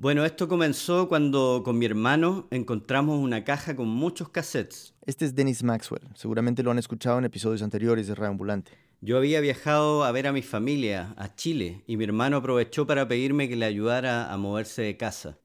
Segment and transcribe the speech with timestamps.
[0.00, 4.94] Bueno, esto comenzó cuando con mi hermano encontramos una caja con muchos cassettes.
[5.06, 6.06] Este es Dennis Maxwell.
[6.14, 8.70] Seguramente lo han escuchado en episodios anteriores de Radio Ambulante.
[9.00, 13.08] Yo había viajado a ver a mi familia, a Chile, y mi hermano aprovechó para
[13.08, 15.36] pedirme que le ayudara a moverse de casa.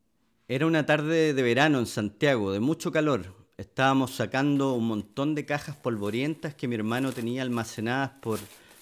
[0.48, 3.34] Era una tarde de verano en Santiago, de mucho calor.
[3.58, 8.38] Estábamos sacando un montón de cajas polvorientas que mi hermano tenía almacenadas por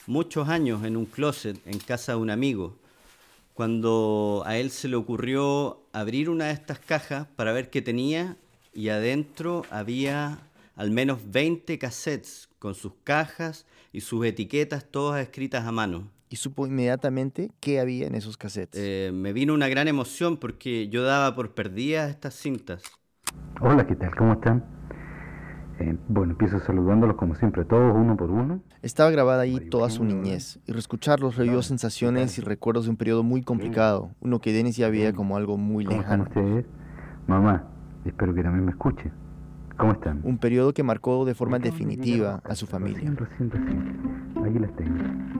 [0.05, 2.80] muchos años en un closet en casa de un amigo
[3.53, 8.37] cuando a él se le ocurrió abrir una de estas cajas para ver qué tenía
[8.73, 10.39] y adentro había
[10.75, 16.09] al menos 20 cassettes con sus cajas y sus etiquetas todas escritas a mano.
[16.29, 18.81] ¿Y supo inmediatamente qué había en esos cassettes?
[18.81, 22.83] Eh, me vino una gran emoción porque yo daba por perdidas estas cintas.
[23.59, 24.15] Hola, ¿qué tal?
[24.15, 24.80] ¿Cómo están?
[25.81, 28.61] Eh, bueno, empiezo saludándolos como siempre, todos uno por uno.
[28.83, 33.23] Estaba grabada ahí toda su niñez y reescucharlos revivió sensaciones y recuerdos de un periodo
[33.23, 36.25] muy complicado, uno que Dennis ya veía como algo muy lejano.
[36.25, 36.65] ¿Cómo ustedes?
[37.25, 37.63] Mamá,
[38.05, 39.11] espero que también me escuche.
[39.81, 40.21] ¿Cómo están?
[40.23, 43.01] Un periodo que marcó de forma definitiva a su familia.
[43.09, 44.93] Las tengo,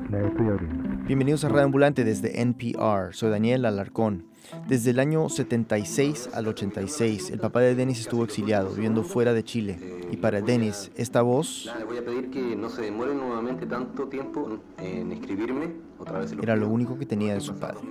[0.09, 1.05] las estoy abriendo.
[1.05, 3.13] Bienvenidos a Radio Ambulante desde NPR.
[3.13, 4.25] Soy Daniel Alarcón.
[4.67, 9.43] Desde el año 76 al 86, el papá de Denis estuvo exiliado, viviendo fuera de
[9.43, 9.77] Chile.
[10.09, 14.57] Y para Denis, esta voz voy a pedir que no se demore nuevamente tanto tiempo
[14.79, 15.71] en escribirme.
[15.99, 17.81] Otra vez era lo único que tenía de su padre.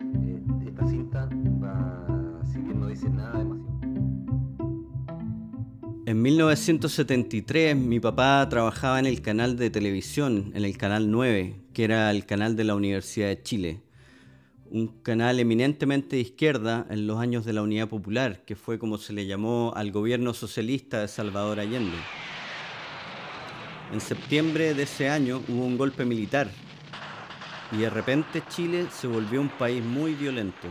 [0.00, 1.28] Eh, esta cinta
[1.60, 3.63] va, si bien no dice nada demasiado.
[6.06, 11.84] En 1973 mi papá trabajaba en el canal de televisión, en el canal 9, que
[11.84, 13.84] era el canal de la Universidad de Chile
[14.74, 18.98] un canal eminentemente de izquierda en los años de la Unidad Popular, que fue como
[18.98, 21.96] se le llamó al gobierno socialista de Salvador Allende.
[23.92, 26.50] En septiembre de ese año hubo un golpe militar
[27.70, 30.66] y de repente Chile se volvió un país muy violento.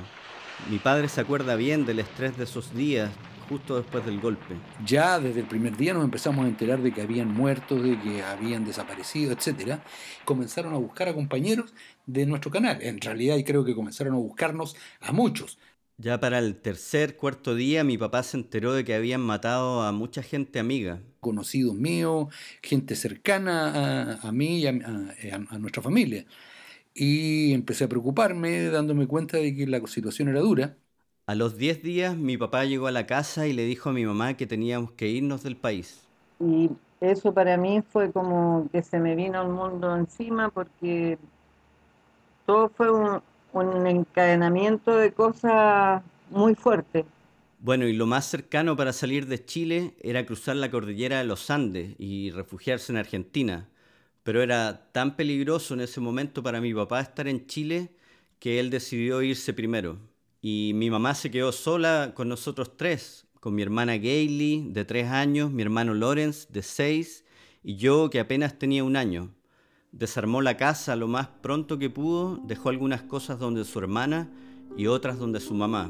[0.69, 3.09] Mi padre se acuerda bien del estrés de esos días,
[3.53, 4.55] justo después del golpe.
[4.83, 8.23] Ya desde el primer día nos empezamos a enterar de que habían muerto, de que
[8.23, 9.79] habían desaparecido, etc.
[10.25, 11.71] Comenzaron a buscar a compañeros
[12.07, 12.79] de nuestro canal.
[12.81, 15.59] En realidad creo que comenzaron a buscarnos a muchos.
[15.97, 19.91] Ya para el tercer, cuarto día mi papá se enteró de que habían matado a
[19.91, 21.03] mucha gente amiga.
[21.19, 22.33] Conocidos míos,
[22.63, 26.25] gente cercana a, mí y a, a nuestra familia.
[26.95, 30.75] Y empecé a preocuparme dándome cuenta de que la situación era dura
[31.27, 34.05] a los 10 días mi papá llegó a la casa y le dijo a mi
[34.05, 36.09] mamá que teníamos que irnos del país.
[36.39, 36.69] Y
[36.99, 41.17] eso para mí fue como que se me vino el mundo encima porque
[42.45, 43.21] todo fue un,
[43.53, 47.05] un encadenamiento de cosas muy fuertes.
[47.59, 51.49] Bueno, y lo más cercano para salir de Chile era cruzar la cordillera de los
[51.49, 53.69] Andes y refugiarse en Argentina.
[54.23, 57.95] Pero era tan peligroso en ese momento para mi papá estar en Chile
[58.39, 59.99] que él decidió irse primero.
[60.45, 65.09] Y mi mamá se quedó sola con nosotros tres, con mi hermana Gailey, de tres
[65.09, 67.23] años, mi hermano Lawrence, de seis,
[67.63, 69.29] y yo, que apenas tenía un año.
[69.93, 74.27] Desarmó la casa lo más pronto que pudo, dejó algunas cosas donde su hermana
[74.75, 75.89] y otras donde su mamá.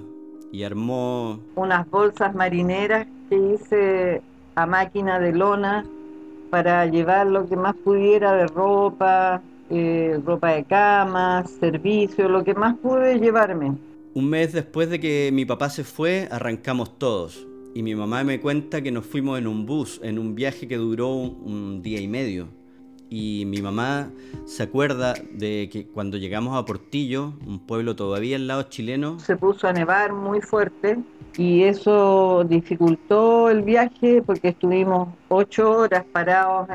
[0.52, 1.40] Y armó...
[1.56, 4.22] Unas bolsas marineras que hice
[4.54, 5.84] a máquina de lona
[6.52, 9.42] para llevar lo que más pudiera de ropa,
[9.72, 13.93] eh, ropa de cama, servicio, lo que más pude llevarme.
[14.16, 17.48] Un mes después de que mi papá se fue, arrancamos todos.
[17.74, 20.78] Y mi mamá me cuenta que nos fuimos en un bus, en un viaje que
[20.78, 22.48] duró un, día y medio.
[23.10, 24.12] Y mi mamá
[24.46, 29.36] se acuerda de que cuando llegamos a Portillo, un pueblo todavía al lado chileno, se
[29.36, 31.00] puso a nevar muy fuerte
[31.36, 36.68] y eso dificultó el viaje porque estuvimos ocho horas parados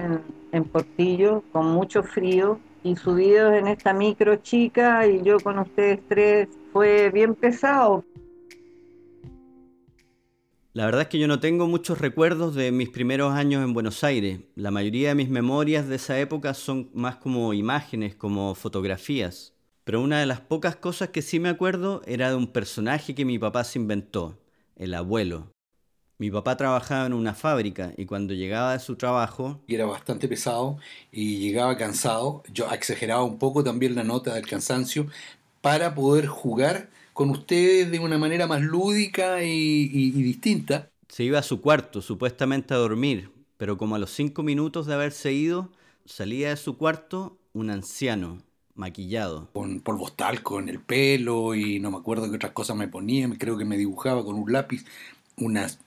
[0.52, 6.00] en, Portillo con mucho frío y subidos en esta micro chica y yo con ustedes
[6.08, 8.04] tres fue bien pesado.
[10.72, 14.04] La verdad es que yo no tengo muchos recuerdos de mis primeros años en Buenos
[14.04, 14.40] Aires.
[14.54, 19.54] La mayoría de mis memorias de esa época son más como imágenes, como fotografías.
[19.84, 23.24] Pero una de las pocas cosas que sí me acuerdo era de un personaje que
[23.24, 24.38] mi papá se inventó,
[24.76, 25.50] el abuelo.
[26.18, 29.60] Mi papá trabajaba en una fábrica y cuando llegaba de su trabajo...
[29.68, 30.76] Y era bastante pesado
[31.12, 32.42] y llegaba cansado.
[32.52, 35.06] Yo exageraba un poco también la nota del cansancio,
[35.60, 40.90] para poder jugar con ustedes de una manera más lúdica y, distinta.
[41.08, 44.94] Se iba a su cuarto, supuestamente a dormir, pero como a los cinco minutos de
[44.94, 45.70] haberse ido,
[46.04, 48.38] salía de su cuarto un anciano,
[48.74, 49.48] maquillado.
[49.52, 53.28] Con polvos talco en el pelo y no me acuerdo qué otras cosas me ponía,
[53.38, 54.84] creo que me dibujaba con un lápiz
[55.36, 55.78] unas,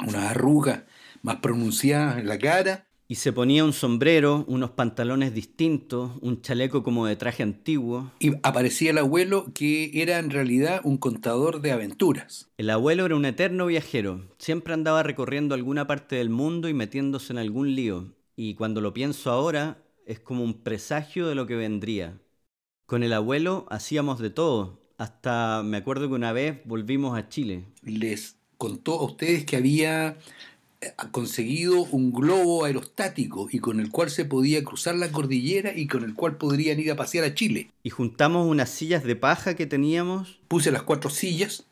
[0.00, 0.82] unas arrugas
[1.22, 2.86] más pronunciadas en la cara.
[3.08, 8.10] Y se ponía un sombrero, unos pantalones distintos, un chaleco como de traje antiguo.
[8.18, 12.50] Y aparecía el abuelo que era en realidad un contador de aventuras.
[12.58, 17.32] El abuelo era un eterno viajero, siempre andaba recorriendo alguna parte del mundo y metiéndose
[17.32, 18.12] en algún lío.
[18.34, 22.20] Y cuando lo pienso ahora, es como un presagio de lo que vendría.
[22.86, 27.64] Con el abuelo hacíamos de todo, hasta me acuerdo que una vez volvimos a Chile.
[27.82, 30.16] Les contó a ustedes que había
[30.98, 35.86] ha conseguido un globo aerostático y con el cual se podía cruzar la cordillera y
[35.86, 37.70] con el cual podrían ir a pasear a Chile.
[37.82, 40.38] Y juntamos unas sillas de paja que teníamos.
[40.48, 41.64] Puse las cuatro sillas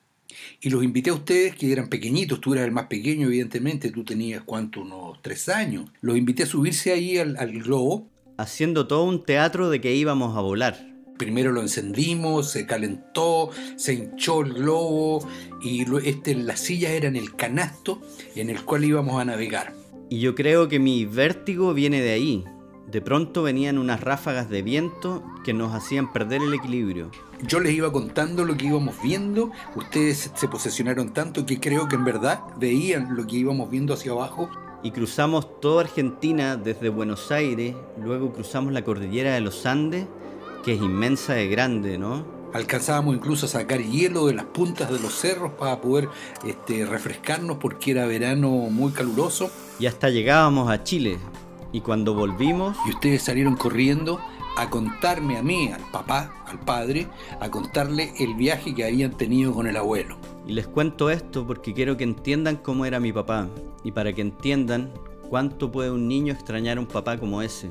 [0.61, 4.05] y los invité a ustedes que eran pequeñitos, tú eras el más pequeño evidentemente, tú
[4.05, 5.91] tenías cuánto, unos tres años.
[6.01, 8.09] Los invité a subirse ahí al, al globo.
[8.37, 10.94] Haciendo todo un teatro de que íbamos a volar.
[11.17, 15.27] Primero lo encendimos, se calentó, se hinchó el globo
[15.63, 18.01] y este, las sillas eran el canasto
[18.35, 19.75] en el cual íbamos a navegar.
[20.11, 22.45] Y yo creo que mi vértigo viene de ahí.
[22.91, 27.11] De pronto venían unas ráfagas de viento que nos hacían perder el equilibrio.
[27.47, 31.95] Yo les iba contando lo que íbamos viendo, ustedes se posesionaron tanto que creo que
[31.95, 34.51] en verdad veían lo que íbamos viendo hacia abajo.
[34.83, 40.07] Y cruzamos toda Argentina desde Buenos Aires, luego cruzamos la cordillera de los Andes
[40.65, 42.25] que es inmensa y grande, ¿no?
[42.55, 46.09] Alcanzábamos incluso a sacar hielo de las puntas de los cerros para poder
[46.45, 49.51] este, refrescarnos porque era verano muy caluroso.
[49.79, 51.19] Y hasta llegábamos a Chile.
[51.73, 52.77] Y cuando volvimos...
[52.87, 54.21] Y ustedes salieron corriendo
[54.57, 57.09] a contarme a mí, al papá, al padre,
[57.41, 60.17] a contarle el viaje que habían tenido con el abuelo.
[60.47, 63.49] Y les cuento esto porque quiero que entiendan cómo era mi papá
[63.83, 64.93] y para que entiendan
[65.29, 67.71] cuánto puede un niño extrañar a un papá como ese.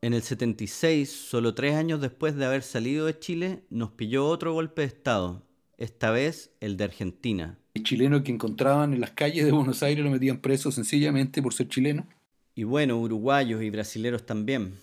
[0.00, 4.52] En el 76, solo tres años después de haber salido de Chile, nos pilló otro
[4.52, 5.42] golpe de Estado,
[5.76, 7.58] esta vez el de Argentina.
[7.74, 11.52] El chileno que encontraban en las calles de Buenos Aires lo metían preso sencillamente por
[11.52, 12.06] ser chileno.
[12.54, 14.74] Y bueno, uruguayos y brasileros también.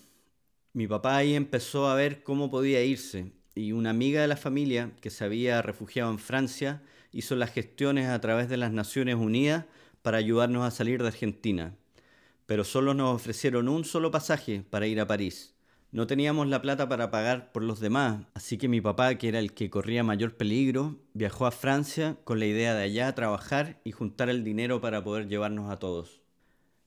[0.74, 4.92] Mi papá ahí empezó a ver cómo podía irse y una amiga de la familia
[5.00, 9.64] que se había refugiado en Francia hizo las gestiones a través de las Naciones Unidas
[10.02, 11.74] para ayudarnos a salir de Argentina
[12.46, 15.54] pero solo nos ofrecieron un solo pasaje para ir a París.
[15.92, 19.38] No teníamos la plata para pagar por los demás, así que mi papá, que era
[19.38, 23.92] el que corría mayor peligro, viajó a Francia con la idea de allá trabajar y
[23.92, 26.22] juntar el dinero para poder llevarnos a todos.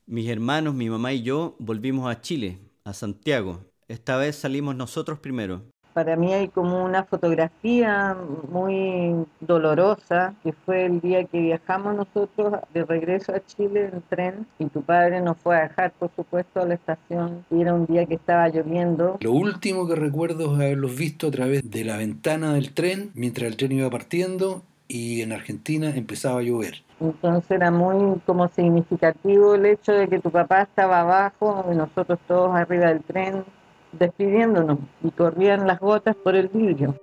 [0.06, 3.64] Mis hermanos, mi mamá y yo volvimos a Chile, a Santiago.
[3.88, 8.16] Esta vez salimos nosotros primero para mí hay como una fotografía
[8.50, 14.46] muy dolorosa, que fue el día que viajamos nosotros de regreso a Chile en tren
[14.58, 17.86] y tu padre nos fue a dejar, por supuesto, a la estación y era un
[17.86, 19.18] día que estaba lloviendo.
[19.20, 23.48] Lo último que recuerdo es haberlos visto a través de la ventana del tren mientras
[23.48, 26.82] el tren iba partiendo y en Argentina empezaba a llover.
[27.00, 32.18] Entonces era muy como significativo el hecho de que tu papá estaba abajo y nosotros
[32.26, 33.44] todos arriba del tren
[33.92, 36.94] despidiéndonos y corrían las gotas por el vidrio.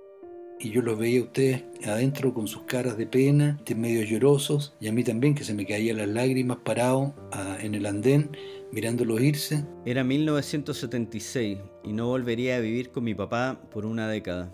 [0.60, 4.74] Y yo los veía a ustedes adentro con sus caras de pena, de medio llorosos,
[4.80, 8.30] y a mí también que se me caían las lágrimas parado ah, en el andén
[8.72, 9.64] mirándolos irse.
[9.86, 14.52] Era 1976 y no volvería a vivir con mi papá por una década.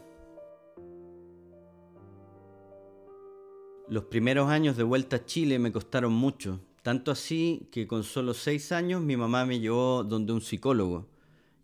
[3.88, 8.34] Los primeros años de vuelta a Chile me costaron mucho, tanto así que con solo
[8.34, 11.06] seis años mi mamá me llevó donde un psicólogo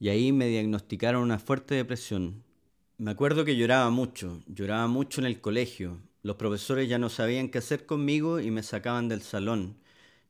[0.01, 2.43] y ahí me diagnosticaron una fuerte depresión.
[2.97, 5.99] Me acuerdo que lloraba mucho, lloraba mucho en el colegio.
[6.23, 9.77] Los profesores ya no sabían qué hacer conmigo y me sacaban del salón.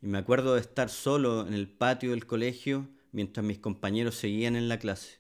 [0.03, 4.57] Y me acuerdo de estar solo en el patio del colegio mientras mis compañeros seguían
[4.57, 5.19] en la clase.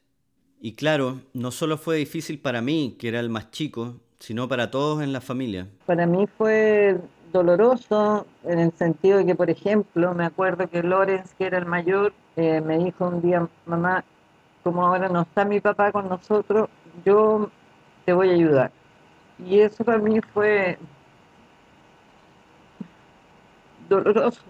[0.61, 4.71] Y claro, no solo fue difícil para mí, que era el más chico, sino para
[4.71, 5.69] todos en la familia.
[5.87, 6.99] Para mí fue
[7.33, 11.67] doloroso en el sentido de que, por ejemplo, me acuerdo que Lorenz, que era el
[11.67, 14.05] mayor, eh, me dijo un día, mamá,
[14.63, 16.69] como ahora no está mi papá con nosotros,
[17.05, 17.51] yo
[18.05, 18.73] te voy a ayudar.
[19.39, 20.79] Y eso para mí fue
[23.89, 24.43] doloroso,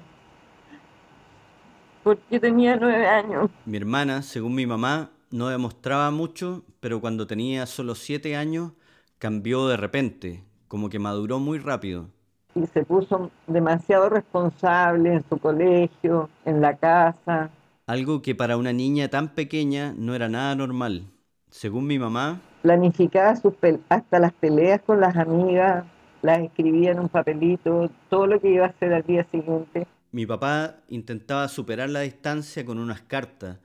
[2.02, 3.50] porque tenía nueve años.
[3.64, 8.72] Mi hermana, según mi mamá, no demostraba mucho, pero cuando tenía solo siete años,
[9.18, 12.08] cambió de repente, como que maduró muy rápido.
[12.54, 17.50] Y se puso demasiado responsable en su colegio, en la casa
[17.90, 21.10] algo que para una niña tan pequeña no era nada normal.
[21.48, 23.54] Según mi mamá, planificaba sus
[23.88, 25.84] hasta las peleas con las amigas,
[26.22, 29.88] las escribía en un papelito, todo lo que iba a hacer al día siguiente.
[30.12, 33.58] Mi papá intentaba superar la distancia con unas cartas.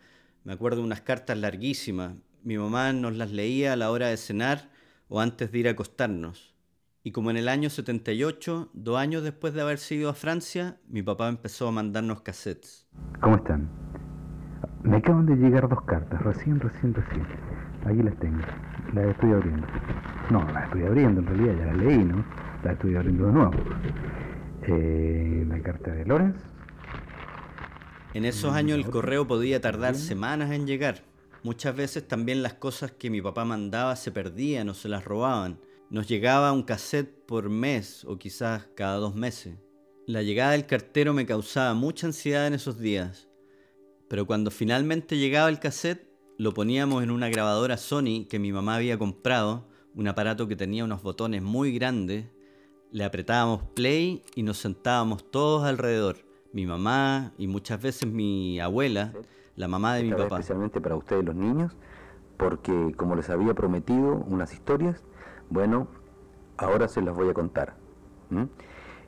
[0.44, 2.14] Me acuerdo de unas cartas larguísimas.
[2.44, 4.70] Mi mamá nos las leía a la hora de cenar
[5.08, 6.56] o antes de ir a acostarnos.
[7.04, 11.04] Y como en el año 78, dos años después de haber ido a Francia, mi
[11.04, 12.88] papá empezó a mandarnos cassettes.
[13.22, 13.70] ¿Cómo están?
[14.86, 17.26] Me acaban de llegar dos cartas, recién, recién, recién.
[17.86, 18.38] Aquí las tengo.
[18.94, 19.66] Las estoy abriendo.
[20.30, 22.24] No, las estoy abriendo, en realidad ya las leí, ¿no?
[22.64, 23.52] Las estoy abriendo de nuevo.
[24.68, 26.38] Eh, la carta de Lorenz.
[28.14, 31.04] En esos años el correo podía tardar semanas en llegar.
[31.42, 35.60] Muchas veces también las cosas que mi papá mandaba se perdían o se las robaban.
[35.90, 39.58] Nos llegaba un cassette por mes o quizás cada dos meses.
[40.06, 43.30] La llegada del cartero me causaba mucha ansiedad en esos días.
[44.08, 46.08] Pero cuando finalmente llegaba el cassette,
[46.38, 50.84] lo poníamos en una grabadora Sony que mi mamá había comprado, un aparato que tenía
[50.84, 52.28] unos botones muy grandes.
[52.92, 56.18] Le apretábamos play y nos sentábamos todos alrededor,
[56.54, 59.14] mi mamá y muchas veces mi abuela,
[59.56, 60.40] la mamá de mi papá.
[60.40, 61.76] Especialmente para ustedes los niños,
[62.38, 65.04] porque como les había prometido unas historias,
[65.50, 65.88] bueno,
[66.58, 67.78] ahora se las voy a contar.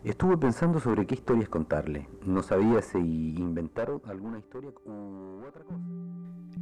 [0.07, 2.07] Estuve pensando sobre qué historias contarle.
[2.25, 5.81] No sabía si inventar alguna historia u otra cosa.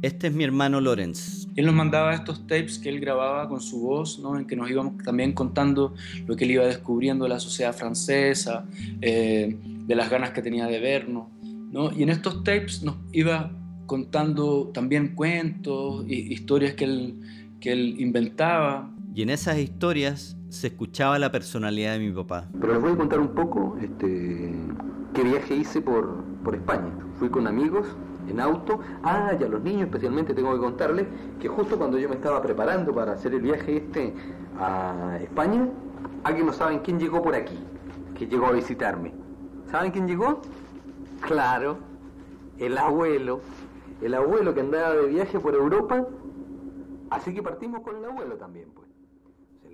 [0.02, 1.46] Este es mi hermano Lorenz.
[1.54, 4.36] Él nos mandaba estos tapes que él grababa con su voz, ¿no?
[4.36, 5.94] en que nos íbamos también contando
[6.26, 8.66] lo que él iba descubriendo de la sociedad francesa,
[9.00, 11.28] eh, de las ganas que tenía de vernos.
[11.70, 11.92] ¿no?
[11.92, 13.52] Y en estos tapes nos iba
[13.86, 17.20] contando también cuentos, historias que él,
[17.60, 18.92] que él inventaba.
[19.14, 22.48] Y en esas historias se escuchaba la personalidad de mi papá.
[22.60, 24.54] Pero les voy a contar un poco este,
[25.14, 26.90] qué viaje hice por, por España.
[27.18, 27.86] Fui con amigos
[28.28, 28.80] en auto.
[29.02, 31.06] Ah, y a los niños especialmente tengo que contarles
[31.40, 34.14] que justo cuando yo me estaba preparando para hacer el viaje este
[34.58, 35.68] a España,
[36.24, 37.58] alguien no saben quién llegó por aquí,
[38.16, 39.12] que llegó a visitarme.
[39.70, 40.40] ¿Saben quién llegó?
[41.20, 41.78] Claro,
[42.58, 43.40] el abuelo.
[44.00, 46.06] El abuelo que andaba de viaje por Europa.
[47.10, 48.85] Así que partimos con el abuelo también, pues.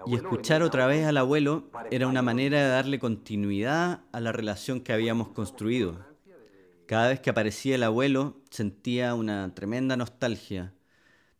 [0.07, 4.81] Y escuchar otra vez al abuelo era una manera de darle continuidad a la relación
[4.81, 5.99] que habíamos construido.
[6.87, 10.75] Cada vez que aparecía el abuelo sentía una tremenda nostalgia.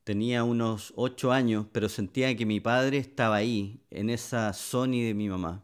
[0.05, 5.15] Tenía unos ocho años, pero sentía que mi padre estaba ahí, en esa Sony de
[5.15, 5.63] mi mamá.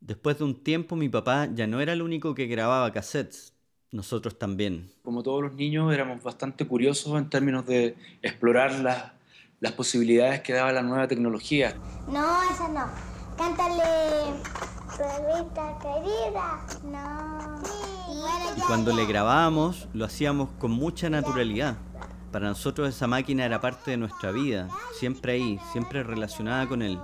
[0.00, 3.54] Después de un tiempo mi papá ya no era el único que grababa cassettes,
[3.92, 4.90] nosotros también.
[5.02, 9.12] Como todos los niños éramos bastante curiosos en términos de explorar las
[9.60, 11.74] las posibilidades que daba la nueva tecnología.
[12.08, 12.86] No, esa no.
[13.36, 13.84] Cántale,
[14.96, 16.66] perrita querida.
[16.84, 17.62] No.
[18.56, 21.76] y cuando le grabábamos, lo hacíamos con mucha naturalidad.
[22.32, 26.98] Para nosotros esa máquina era parte de nuestra vida, siempre ahí, siempre relacionada con él.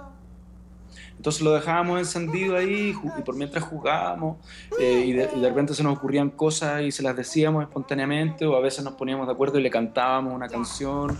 [1.16, 4.36] Entonces lo dejábamos encendido ahí y por mientras jugábamos
[4.78, 8.46] eh, y, de, y, de, repente se nos ocurrían cosas y se las decíamos espontáneamente
[8.46, 11.18] o a veces nos poníamos de acuerdo y le cantábamos una canción.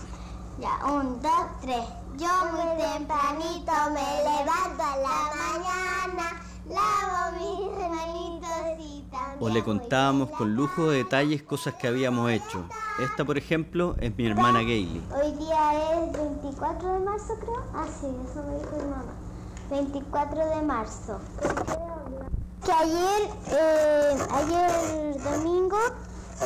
[0.58, 1.84] Ya, un, dos, tres.
[2.16, 9.38] Yo muy tempranito me levanto a la mañana, lavo mis manitos y también...
[9.38, 12.64] O le contábamos con lujo de detalles cosas que habíamos hecho.
[12.98, 15.02] Esta, por ejemplo, es mi hermana Gailey.
[15.14, 17.62] Hoy día es 24 de marzo, creo.
[17.75, 19.12] Ah, sí, eso me dijo mi mamá.
[19.68, 21.20] 24 de marzo.
[22.64, 25.76] Que ayer, eh, ayer domingo,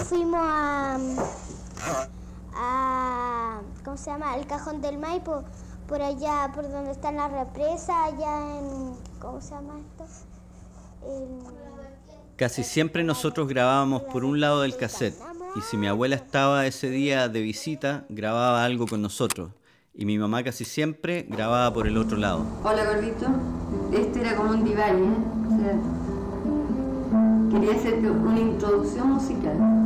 [0.08, 0.98] fuimos a
[2.60, 4.36] a, ¿cómo se llama?
[4.36, 5.42] El Cajón del Maipo,
[5.88, 10.04] por allá, por donde está la represa, allá en, ¿cómo se llama esto?
[11.06, 11.40] En,
[12.36, 15.14] Casi siempre nosotros grabábamos por un lado del cassette
[15.56, 19.50] y si mi abuela estaba ese día de visita, grababa algo con nosotros.
[19.92, 22.46] Y mi mamá casi siempre grababa por el otro lado.
[22.64, 23.26] Hola, gordito.
[23.92, 25.16] Este era como un diván, ¿eh?
[25.48, 25.58] O
[27.50, 29.80] sea, quería hacerte una introducción musical.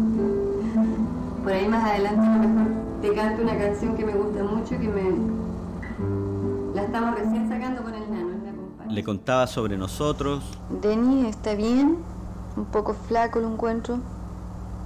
[1.44, 2.72] Por ahí más adelante a lo mejor
[3.02, 6.74] te canto una canción que me gusta mucho, que me...
[6.74, 8.90] La estamos recién sacando con el nano, me acompaña.
[8.90, 10.42] Le contaba sobre nosotros.
[10.80, 11.98] Denis está bien,
[12.56, 13.98] un poco flaco lo encuentro,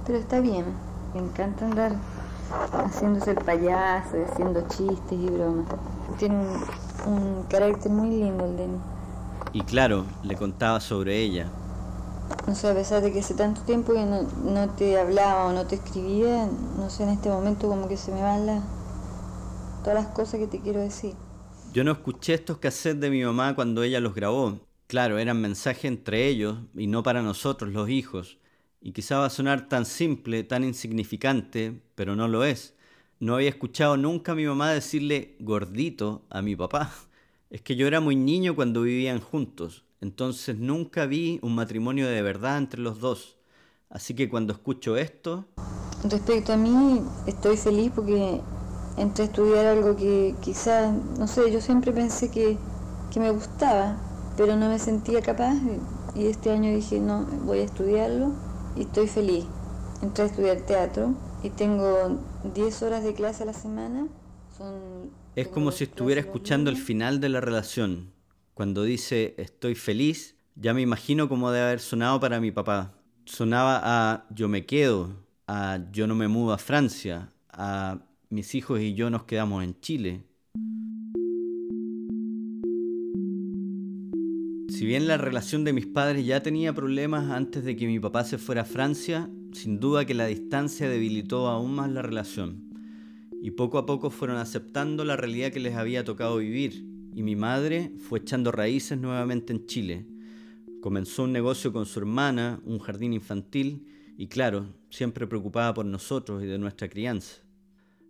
[0.05, 0.65] pero está bien.
[1.13, 1.93] Me encanta andar
[2.73, 5.65] haciéndose el payaso, haciendo chistes y bromas.
[6.17, 8.81] Tiene un, un carácter muy lindo el Denis.
[9.53, 11.47] Y claro, le contaba sobre ella.
[12.47, 15.53] No sé, a pesar de que hace tanto tiempo que no, no, te hablaba o
[15.53, 18.63] no te escribía, no sé, en este momento como que se me van las,
[19.83, 21.13] todas las cosas que te quiero decir.
[21.73, 24.59] Yo no escuché estos cassettes de mi mamá cuando ella los grabó.
[24.87, 28.39] Claro, eran mensajes entre ellos y no para nosotros, los hijos.
[28.81, 32.73] Y quizá va a sonar tan simple, tan insignificante, pero no lo es.
[33.19, 36.91] No había escuchado nunca a mi mamá decirle gordito a mi papá.
[37.51, 39.83] Es que yo era muy niño cuando vivían juntos.
[40.01, 43.37] Entonces nunca vi un matrimonio de verdad entre los dos.
[43.89, 45.45] Así que cuando escucho esto...
[46.03, 48.39] Respecto a mí, estoy feliz porque
[48.97, 52.57] entré a estudiar algo que quizás, no sé, yo siempre pensé que,
[53.11, 53.97] que me gustaba,
[54.37, 55.55] pero no me sentía capaz
[56.15, 58.31] y este año dije, no, voy a estudiarlo
[58.77, 59.45] y estoy feliz.
[60.01, 62.19] Entré a estudiar teatro y tengo
[62.53, 64.07] 10 horas de clase a la semana.
[64.57, 68.11] Son es como si estuviera escuchando el final de la relación.
[68.59, 72.93] Cuando dice estoy feliz, ya me imagino cómo debe haber sonado para mi papá.
[73.23, 75.15] Sonaba a yo me quedo,
[75.47, 77.99] a yo no me mudo a Francia, a
[78.29, 80.25] mis hijos y yo nos quedamos en Chile.
[84.67, 88.25] Si bien la relación de mis padres ya tenía problemas antes de que mi papá
[88.25, 92.73] se fuera a Francia, sin duda que la distancia debilitó aún más la relación.
[93.41, 97.35] Y poco a poco fueron aceptando la realidad que les había tocado vivir, y mi
[97.35, 100.05] madre fue echando raíces nuevamente en Chile.
[100.81, 103.87] Comenzó un negocio con su hermana, un jardín infantil,
[104.17, 107.41] y claro, siempre preocupada por nosotros y de nuestra crianza.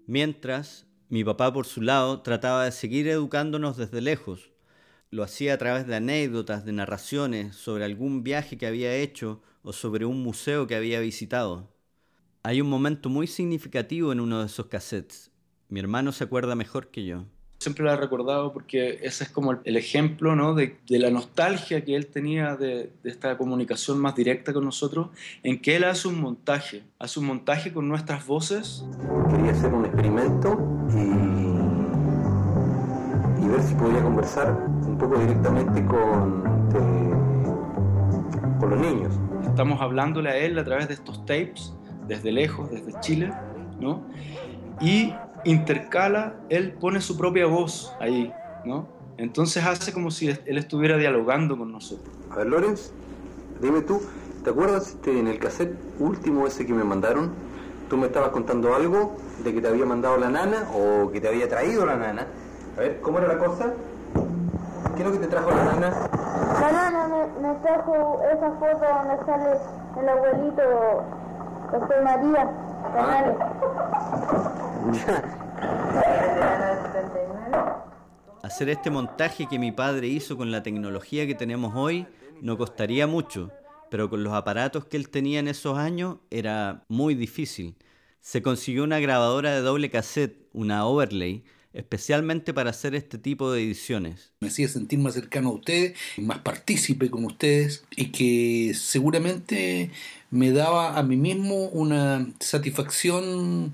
[0.05, 4.51] Mientras, mi papá por su lado trataba de seguir educándonos desde lejos.
[5.11, 9.73] Lo hacía a través de anécdotas, de narraciones sobre algún viaje que había hecho o
[9.73, 11.73] sobre un museo que había visitado.
[12.43, 15.31] Hay un momento muy significativo en uno de esos cassettes.
[15.67, 17.25] Mi hermano se acuerda mejor que yo.
[17.59, 20.53] Siempre lo he recordado porque ese es como el ejemplo ¿no?
[20.53, 25.09] de, la nostalgia que él tenía de, esta comunicación más directa con nosotros,
[25.43, 28.85] en que él hace un montaje, hace un montaje con nuestras voces.
[29.29, 30.57] Quería hacer un experimento
[30.93, 30.99] y,
[33.43, 34.53] y ver si podía conversar
[34.87, 36.41] un poco directamente con,
[38.57, 39.13] con los niños.
[39.43, 41.73] Estamos hablándole a él a través de estos tapes
[42.07, 43.33] desde lejos, desde Chile,
[43.81, 44.07] ¿no?
[44.79, 45.13] Y
[45.43, 48.33] intercala, él pone su propia voz ahí,
[48.65, 48.87] ¿no?
[49.17, 52.09] Entonces hace como si él estuviera dialogando con nosotros.
[52.31, 52.91] A ver, Lorenz,
[53.61, 54.01] dime tú,
[54.43, 57.31] ¿te acuerdas este, en el cassette último ese que me mandaron?
[57.89, 61.27] Tú me estabas contando algo de que te había mandado la nana o que te
[61.27, 62.27] había traído la nana.
[62.77, 63.73] A ver, ¿cómo era la cosa?
[64.95, 66.09] ¿Qué es lo que te trajo la nana?
[66.61, 69.57] La nana me, me trajo esa foto donde sale
[69.99, 70.61] el abuelito
[71.71, 72.49] soy María
[78.43, 82.07] Hacer este montaje que mi padre hizo con la tecnología que tenemos hoy
[82.41, 83.51] no costaría mucho,
[83.91, 87.75] pero con los aparatos que él tenía en esos años era muy difícil.
[88.21, 93.63] Se consiguió una grabadora de doble cassette, una overlay, especialmente para hacer este tipo de
[93.63, 94.31] ediciones.
[94.39, 99.91] Me hacía sentir más cercano a ustedes, más partícipe con ustedes y que seguramente
[100.31, 103.73] me daba a mí mismo una satisfacción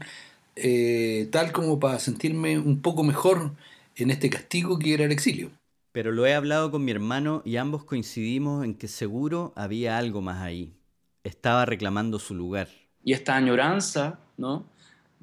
[0.55, 3.51] eh, tal como para sentirme un poco mejor
[3.95, 5.51] en este castigo que era el exilio.
[5.91, 10.21] Pero lo he hablado con mi hermano y ambos coincidimos en que seguro había algo
[10.21, 10.73] más ahí.
[11.23, 12.67] Estaba reclamando su lugar.
[13.03, 14.65] Y esta añoranza, ¿no?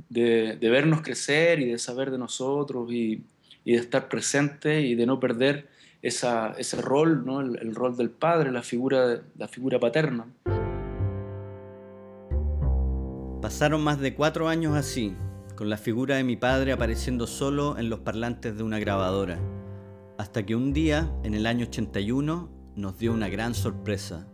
[0.08, 3.24] de, vernos crecer y de saber de nosotros y,
[3.64, 5.68] de estar presente y de no perder
[6.02, 7.40] ese rol, ¿no?
[7.40, 10.26] el, rol del padre, la figura, la figura paterna.
[13.42, 15.16] Pasaron más de cuatro años así,
[15.56, 19.40] con la figura de mi padre apareciendo solo en los parlantes de una grabadora,
[20.16, 24.28] hasta que un día, en el año 81, nos dio una gran sorpresa.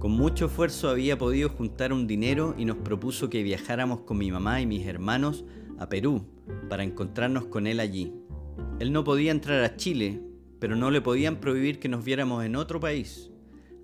[0.00, 4.32] Con mucho esfuerzo había podido juntar un dinero y nos propuso que viajáramos con mi
[4.32, 5.44] mamá y mis hermanos
[5.78, 6.26] a Perú
[6.68, 8.12] para encontrarnos con él allí.
[8.80, 10.20] Él no podía entrar a Chile,
[10.58, 13.30] pero no le podían prohibir que nos viéramos en otro país.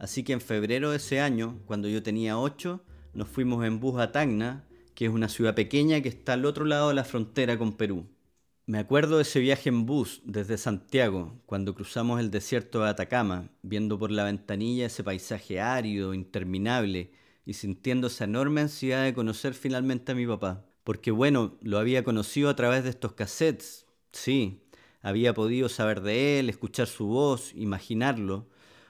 [0.00, 2.82] Así que en febrero de ese año, cuando yo tenía 8,
[3.18, 6.64] nos fuimos en bus a Tacna, que es una ciudad pequeña que está al otro
[6.64, 8.06] lado de la frontera con Perú.
[8.66, 13.48] Me acuerdo de ese viaje en bus desde Santiago, cuando cruzamos el desierto de Atacama,
[13.62, 17.10] viendo por la ventanilla ese paisaje árido, interminable,
[17.44, 20.64] y sintiendo esa enorme ansiedad de conocer finalmente a mi papá.
[20.84, 24.62] Porque bueno, lo había conocido a través de estos cassettes, sí,
[25.02, 28.46] había podido saber de él, escuchar su voz, imaginarlo,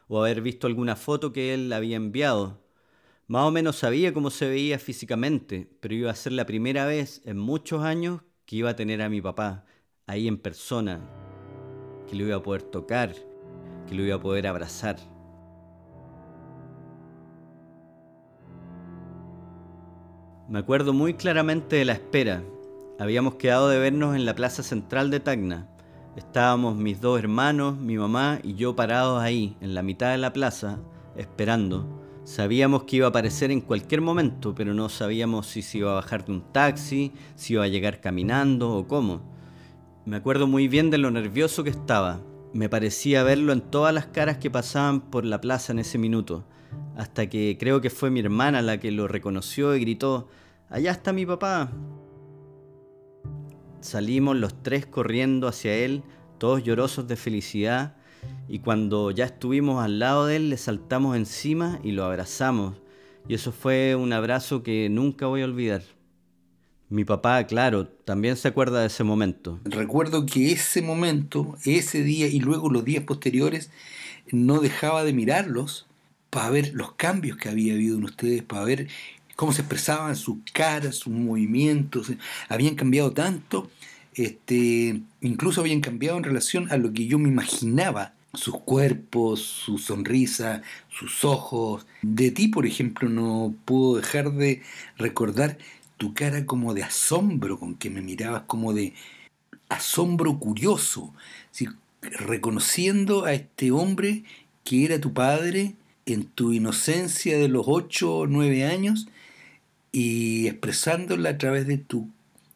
[0.07, 2.67] o haber visto alguna foto que él había enviado.
[3.29, 7.21] Más o menos sabía cómo se veía físicamente, pero iba a ser la primera vez
[7.27, 9.67] en muchos años que iba a tener a mi papá
[10.07, 10.99] ahí en persona,
[12.09, 13.14] que lo iba a poder tocar,
[13.87, 14.97] que lo iba a poder abrazar.
[20.49, 22.43] Me acuerdo muy claramente de la espera.
[22.99, 25.69] Habíamos quedado de vernos en la plaza central de Tacna.
[26.17, 30.33] Estábamos mis dos hermanos, mi mamá y yo parados ahí, en la mitad de la
[30.33, 30.79] plaza,
[31.14, 31.98] esperando.
[32.29, 35.95] Sabíamos que iba a aparecer en cualquier momento, pero no sabíamos si se iba a
[35.95, 39.23] bajar de un taxi, si iba a llegar caminando o cómo.
[40.05, 42.21] Me acuerdo muy bien de lo nervioso que estaba.
[42.53, 46.45] Me parecía verlo en todas las caras que pasaban por la plaza en ese minuto,
[46.99, 50.29] hasta que creo que fue mi hermana la que lo reconoció y gritó,
[50.69, 51.73] Allá está mi papá.
[53.81, 56.03] Salimos los tres corriendo hacia él,
[56.37, 57.97] todos llorosos de felicidad,
[58.49, 62.77] y cuando ya estuvimos al lado de él le saltamos encima y lo abrazamos.
[63.29, 65.83] Y eso fue un abrazo que nunca voy a olvidar.
[66.88, 69.61] Mi papá, claro, también se acuerda de ese momento.
[69.64, 73.71] Recuerdo que ese momento, ese día y luego los días posteriores,
[74.33, 75.87] no dejaba de mirarlos
[76.31, 78.88] para ver los cambios que había habido en ustedes, para ver
[79.37, 82.11] cómo se expresaban sus caras, sus movimientos.
[82.49, 83.71] Habían cambiado tanto,
[84.14, 89.79] este, incluso habían cambiado en relación a lo que yo me imaginaba sus cuerpos, su
[89.79, 91.87] sonrisa, sus ojos.
[92.03, 94.62] De ti, por ejemplo, no puedo dejar de
[94.97, 95.59] recordar
[95.97, 98.95] tu cara como de asombro con que me mirabas, como de
[99.69, 101.12] asombro curioso,
[102.03, 104.25] reconociendo a este hombre
[104.64, 105.75] que era tu padre
[106.07, 109.09] en tu inocencia de los ocho o nueve años
[109.93, 112.09] y expresándola a través de tu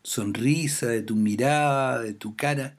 [0.02, 2.76] sonrisa, de tu mirada, de tu cara.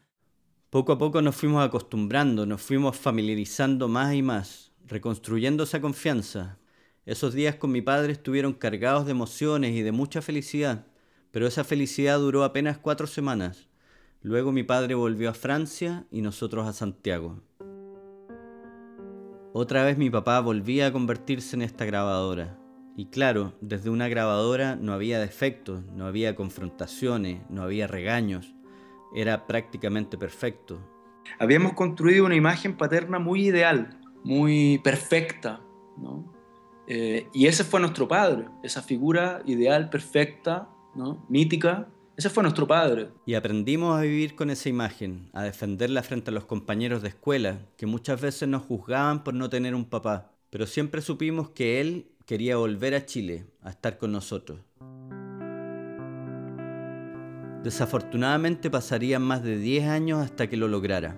[0.73, 6.57] Poco a poco nos fuimos acostumbrando, nos fuimos familiarizando más y más, reconstruyendo esa confianza,
[7.05, 10.87] esos días con mi padre estuvieron cargados de emociones y de mucha felicidad,
[11.29, 13.67] pero esa felicidad duró apenas cuatro semanas.
[14.23, 17.39] Luego mi padre volvió a Francia y nosotros a Santiago.
[19.53, 22.57] Otra vez mi papá volvía a convertirse en esta grabadora.
[22.97, 28.55] Y claro, desde una grabadora no había defectos, no había confrontaciones, no había regaños.
[29.13, 30.79] Era prácticamente perfecto.
[31.39, 35.61] Habíamos construido una imagen paterna muy ideal, muy perfecta,
[35.97, 36.33] ¿no?
[36.87, 41.25] Eh, y ese fue nuestro padre, esa figura ideal, perfecta, ¿no?
[41.29, 41.87] mítica.
[42.15, 43.09] Ese fue nuestro padre.
[43.25, 47.59] Y aprendimos a vivir con esa imagen, a defenderla frente a los compañeros de escuela,
[47.77, 50.31] que muchas veces nos juzgaban por no tener un papá.
[50.51, 54.59] Pero siempre supimos que él quería volver a Chile, a estar con nosotros.
[57.63, 61.15] Desafortunadamente pasarían más de 10 años hasta que lo lograra.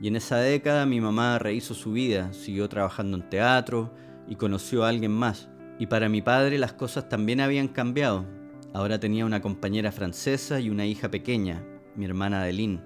[0.00, 3.94] Y en esa década mi mamá rehizo su vida, siguió trabajando en teatro,
[4.28, 5.48] y conoció a alguien más.
[5.78, 8.26] Y para mi padre las cosas también habían cambiado.
[8.74, 12.82] Ahora tenía una compañera francesa y una hija pequeña, mi hermana Adeline.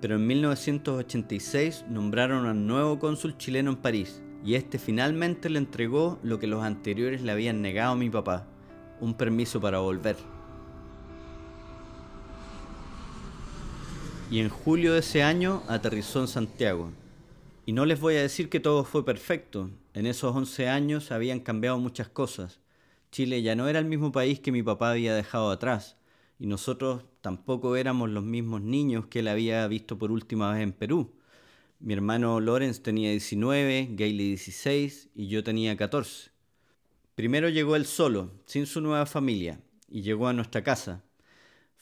[0.00, 6.18] Pero en 1986 nombraron al nuevo cónsul chileno en París y este finalmente le entregó
[6.22, 8.46] lo que los anteriores le habían negado a mi papá,
[9.00, 10.16] un permiso para volver.
[14.30, 16.90] Y en julio de ese año aterrizó en Santiago.
[17.66, 21.40] Y no les voy a decir que todo fue perfecto, en esos 11 años habían
[21.40, 22.60] cambiado muchas cosas.
[23.12, 25.96] Chile ya no era el mismo país que mi papá había dejado atrás,
[26.38, 30.72] y nosotros tampoco éramos los mismos niños que él había visto por última vez en
[30.72, 31.14] Perú.
[31.78, 36.30] Mi hermano Lorenz tenía 19, Gailey 16 y yo tenía 14.
[37.14, 41.04] Primero llegó él solo, sin su nueva familia, y llegó a nuestra casa.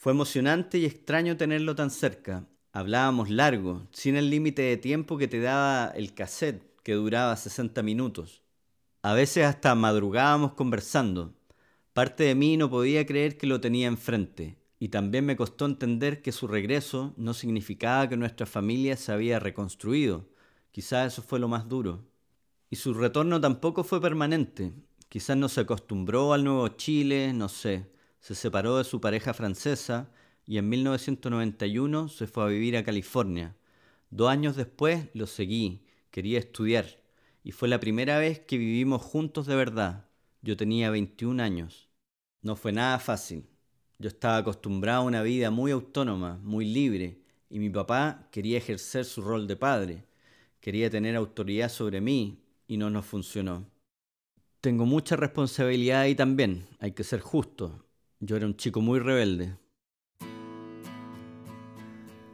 [0.03, 2.45] Fue emocionante y extraño tenerlo tan cerca.
[2.73, 7.85] Hablábamos largo, sin el límite de tiempo que te daba el cassette que duraba 60
[7.85, 8.43] minutos.
[9.03, 11.37] A veces hasta madrugábamos conversando.
[11.93, 16.21] Parte de mí no podía creer que lo tenía enfrente, y también me costó entender
[16.21, 20.27] que su regreso no significaba que nuestra familia se había reconstruido.
[20.73, 22.05] Quizás eso fue lo más duro.
[22.71, 24.73] Y su retorno tampoco fue permanente.
[25.09, 27.93] Quizás no se acostumbró al nuevo Chile, no sé.
[28.23, 30.09] Se separó de su pareja francesa
[30.47, 33.57] y en 1991 se fue a vivir a California.
[34.11, 36.87] Dos años después lo seguí quería estudiar
[37.43, 40.07] y fue la primera vez que vivimos juntos de verdad.
[40.41, 41.89] Yo tenía 21 años.
[42.43, 43.49] No fue nada fácil.
[43.99, 49.05] Yo estaba acostumbrado a una vida muy autónoma, muy libre, y mi papá quería ejercer
[49.05, 50.05] su rol de padre.
[50.61, 53.69] Quería tener autoridad sobre mí y no nos funcionó.
[54.61, 57.85] Tengo mucha responsabilidad ahí también, hay que ser justo.
[58.23, 59.55] Yo era un chico muy rebelde.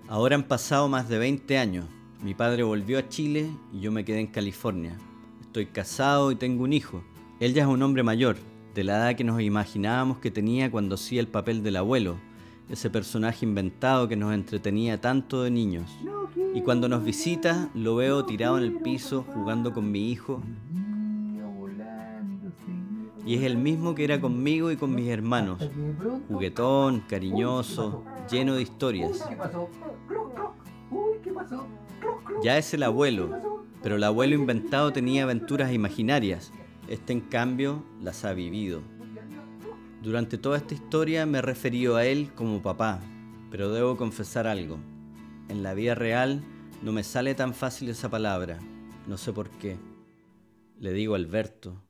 [0.07, 1.85] Ahora han pasado más de 20 años
[2.21, 4.99] mi padre volvió a Chile y yo me quedé en California.
[5.41, 7.05] Estoy casado y tengo un hijo.
[7.39, 8.37] Él ya es un hombre mayor,
[8.75, 12.19] de la edad que nos imaginábamos que tenía cuando hacía el papel del abuelo,
[12.69, 15.97] ese personaje inventado que nos entretenía tanto de niños.
[16.55, 20.43] Y cuando nos visita, lo veo tirado en el piso jugando con mi hijo.
[23.29, 25.59] Y es el mismo que era conmigo y con mis hermanos.
[26.29, 29.23] Juguetón, cariñoso, lleno de historias.
[32.43, 33.39] Ya es el abuelo,
[33.83, 36.53] pero el abuelo inventado tenía aventuras imaginarias.
[36.89, 38.81] Este en cambio las ha vivido.
[40.03, 42.99] Durante toda esta historia me he referido a él como papá,
[43.51, 44.79] pero debo confesar algo.
[45.51, 46.43] En la vida real
[46.83, 48.59] no me sale tan fácil esa palabra.
[49.07, 49.77] No sé por qué.
[50.81, 51.88] Le digo Alberto.